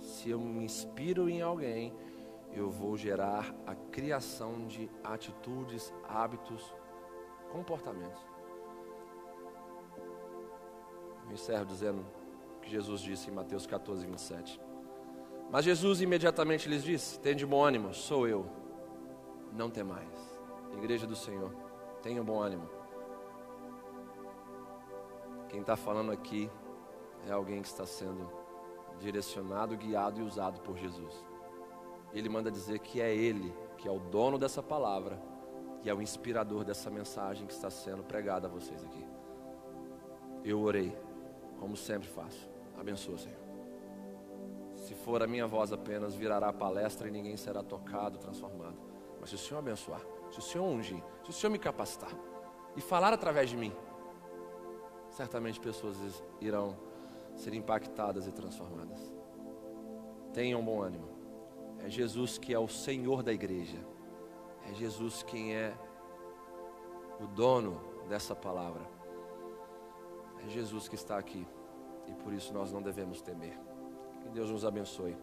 [0.00, 1.92] Se eu me inspiro em alguém,
[2.54, 6.74] eu vou gerar a criação de atitudes, hábitos,
[7.52, 8.22] comportamentos.
[11.26, 12.06] Eu encerro dizendo
[12.56, 14.69] o que Jesus disse em Mateus 14, 27.
[15.50, 18.46] Mas Jesus imediatamente lhes disse: Tende bom ânimo, sou eu,
[19.52, 20.08] não tem mais.
[20.76, 21.52] Igreja do Senhor,
[22.02, 22.68] tenha bom ânimo.
[25.48, 26.48] Quem está falando aqui
[27.26, 28.30] é alguém que está sendo
[29.00, 31.12] direcionado, guiado e usado por Jesus.
[32.12, 35.18] Ele manda dizer que é Ele que é o dono dessa palavra
[35.82, 39.04] e é o inspirador dessa mensagem que está sendo pregada a vocês aqui.
[40.44, 40.94] Eu orei,
[41.58, 42.48] como sempre faço.
[42.78, 43.49] Abençoa, Senhor.
[44.90, 48.74] Se for a minha voz apenas, virará palestra e ninguém será tocado, transformado.
[49.20, 50.00] Mas se o Senhor abençoar,
[50.32, 52.10] se o Senhor ungir, se o Senhor me capacitar
[52.74, 53.72] e falar através de mim,
[55.10, 55.96] certamente pessoas
[56.40, 56.76] irão
[57.36, 59.00] ser impactadas e transformadas.
[60.32, 61.08] Tenham bom ânimo.
[61.78, 63.78] É Jesus que é o Senhor da igreja.
[64.68, 65.72] É Jesus quem é
[67.20, 68.84] o dono dessa palavra.
[70.44, 71.46] É Jesus que está aqui.
[72.08, 73.69] E por isso nós não devemos temer.
[74.22, 75.16] Que Deus nos abençoe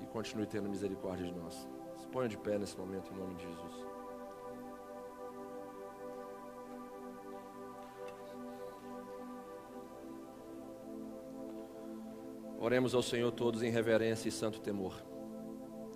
[0.00, 1.68] e continue tendo misericórdia de nós.
[1.96, 3.86] Se ponha de pé nesse momento em nome de Jesus.
[12.58, 14.94] Oremos ao Senhor todos em reverência e santo temor.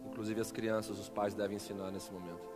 [0.06, 2.48] Inclusive as crianças, os pais devem ensinar nesse momento.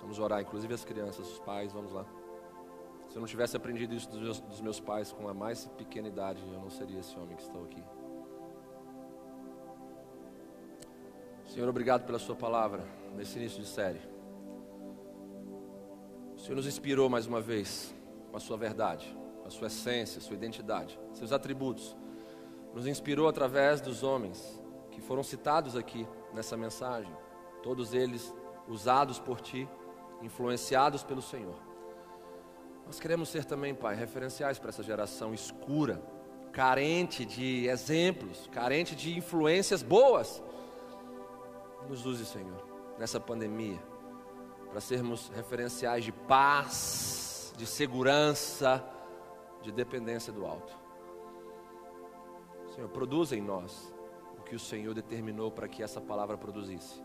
[0.00, 2.06] Vamos orar, inclusive as crianças, os pais, vamos lá.
[3.16, 6.06] Se eu não tivesse aprendido isso dos meus, dos meus pais com a mais pequena
[6.06, 7.82] idade, eu não seria esse homem que estou aqui.
[11.46, 14.02] Senhor, obrigado pela Sua palavra nesse início de série.
[16.34, 17.94] O Senhor nos inspirou mais uma vez
[18.30, 21.96] com a Sua verdade, a Sua essência, a Sua identidade, seus atributos
[22.74, 27.16] nos inspirou através dos homens que foram citados aqui nessa mensagem,
[27.62, 28.30] todos eles
[28.68, 29.66] usados por Ti,
[30.20, 31.65] influenciados pelo Senhor.
[32.86, 36.00] Nós queremos ser também, Pai, referenciais para essa geração escura,
[36.52, 40.40] carente de exemplos, carente de influências boas.
[41.88, 42.64] Nos use, Senhor,
[42.96, 43.82] nessa pandemia,
[44.70, 48.84] para sermos referenciais de paz, de segurança,
[49.62, 50.72] de dependência do alto.
[52.72, 53.92] Senhor, produza em nós
[54.38, 57.02] o que o Senhor determinou para que essa palavra produzisse.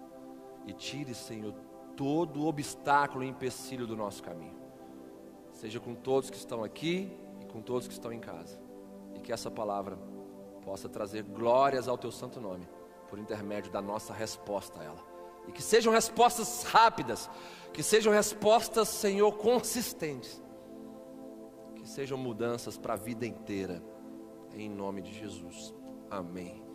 [0.67, 1.55] E tire, Senhor,
[1.97, 4.60] todo obstáculo e empecilho do nosso caminho.
[5.61, 8.59] Seja com todos que estão aqui e com todos que estão em casa.
[9.13, 9.95] E que essa palavra
[10.63, 12.67] possa trazer glórias ao teu santo nome,
[13.07, 15.05] por intermédio da nossa resposta a ela.
[15.47, 17.29] E que sejam respostas rápidas,
[17.71, 20.41] que sejam respostas, Senhor, consistentes.
[21.75, 23.83] Que sejam mudanças para a vida inteira
[24.55, 25.75] em nome de Jesus.
[26.09, 26.70] Amém.